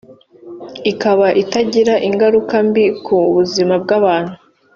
[0.91, 4.33] ikaba itagira ingaruka mbi ku buzima bw’abantu